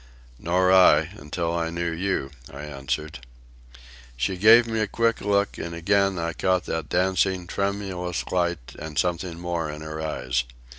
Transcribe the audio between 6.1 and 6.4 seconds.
I